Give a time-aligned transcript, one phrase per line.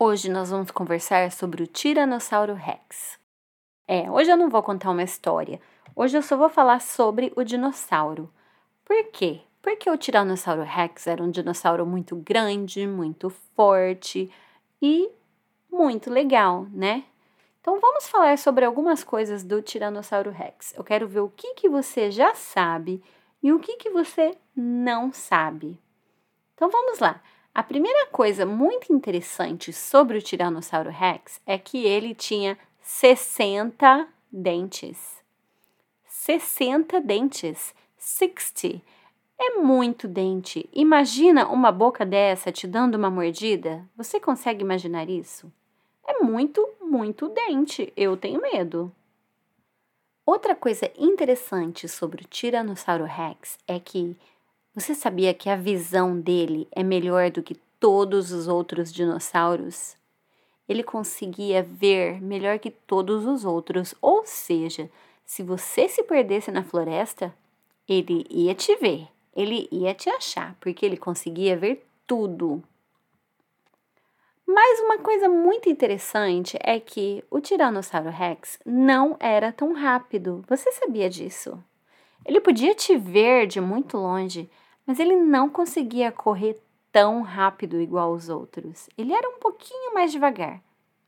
[0.00, 3.18] Hoje nós vamos conversar sobre o Tiranossauro Rex.
[3.84, 5.60] É, hoje eu não vou contar uma história.
[5.96, 8.32] Hoje eu só vou falar sobre o dinossauro.
[8.84, 9.40] Por quê?
[9.60, 14.32] Porque o Tiranossauro Rex era um dinossauro muito grande, muito forte
[14.80, 15.10] e
[15.68, 17.02] muito legal, né?
[17.60, 20.74] Então vamos falar sobre algumas coisas do Tiranossauro Rex.
[20.76, 23.02] Eu quero ver o que, que você já sabe
[23.42, 25.76] e o que, que você não sabe.
[26.54, 27.20] Então vamos lá.
[27.58, 35.20] A primeira coisa muito interessante sobre o Tiranossauro Rex é que ele tinha 60 dentes.
[36.06, 37.74] 60 dentes.
[37.96, 38.80] 60.
[39.36, 40.70] É muito dente.
[40.72, 43.84] Imagina uma boca dessa te dando uma mordida?
[43.96, 45.52] Você consegue imaginar isso?
[46.06, 47.92] É muito, muito dente.
[47.96, 48.92] Eu tenho medo.
[50.24, 54.16] Outra coisa interessante sobre o Tiranossauro Rex é que
[54.78, 59.96] você sabia que a visão dele é melhor do que todos os outros dinossauros?
[60.68, 64.88] Ele conseguia ver melhor que todos os outros, ou seja,
[65.24, 67.34] se você se perdesse na floresta,
[67.88, 72.62] ele ia te ver, ele ia te achar, porque ele conseguia ver tudo.
[74.46, 80.44] Mas uma coisa muito interessante é que o Tiranossauro Rex não era tão rápido.
[80.48, 81.62] Você sabia disso?
[82.24, 84.48] Ele podia te ver de muito longe,
[84.88, 86.58] mas ele não conseguia correr
[86.90, 88.88] tão rápido igual os outros.
[88.96, 90.62] Ele era um pouquinho mais devagar.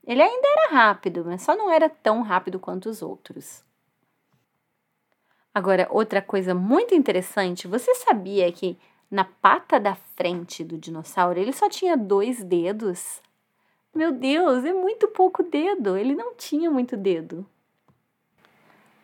[0.06, 3.64] Ele ainda era rápido, mas só não era tão rápido quanto os outros.
[5.54, 8.78] Agora, outra coisa muito interessante, você sabia que
[9.10, 13.22] na pata da frente do dinossauro ele só tinha dois dedos?
[13.94, 17.46] Meu Deus, é muito pouco dedo, ele não tinha muito dedo.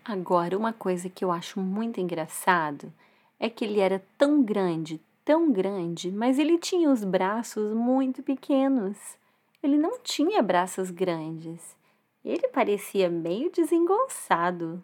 [0.05, 2.93] Agora, uma coisa que eu acho muito engraçado
[3.39, 9.19] é que ele era tão grande, tão grande, mas ele tinha os braços muito pequenos.
[9.63, 11.77] Ele não tinha braços grandes.
[12.25, 14.83] Ele parecia meio desengonçado.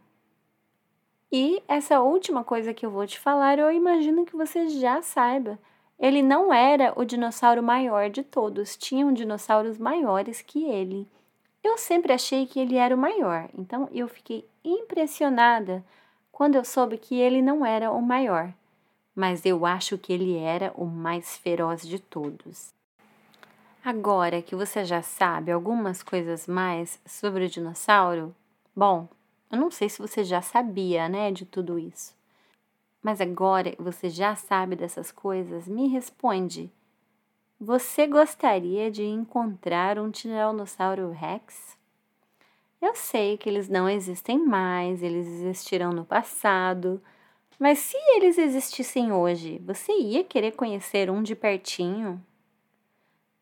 [1.31, 5.59] E essa última coisa que eu vou te falar, eu imagino que você já saiba.
[5.99, 11.09] Ele não era o dinossauro maior de todos, tinham dinossauros maiores que ele.
[11.63, 15.85] Eu sempre achei que ele era o maior, então eu fiquei impressionada
[16.33, 18.53] quando eu soube que ele não era o maior,
[19.15, 22.73] mas eu acho que ele era o mais feroz de todos.
[23.85, 28.35] Agora que você já sabe algumas coisas mais sobre o dinossauro,
[28.75, 29.07] bom,
[29.51, 32.15] eu não sei se você já sabia, né, de tudo isso.
[33.03, 36.73] Mas agora que você já sabe dessas coisas, me responde.
[37.61, 41.77] Você gostaria de encontrar um Tiranossauro Rex?
[42.83, 47.01] Eu sei que eles não existem mais, eles existirão no passado,
[47.57, 52.21] mas se eles existissem hoje, você ia querer conhecer um de pertinho?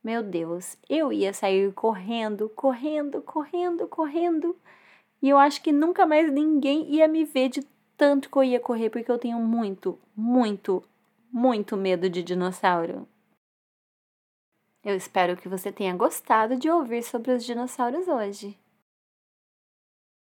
[0.05, 4.55] Meu Deus, eu ia sair correndo, correndo, correndo, correndo.
[5.23, 7.63] E eu acho que nunca mais ninguém ia me ver de
[7.97, 10.85] tanto que eu ia correr, porque eu tenho muito, muito,
[11.33, 13.09] muito medo de dinossauro.
[14.85, 18.59] Eu espero que você tenha gostado de ouvir sobre os dinossauros hoje.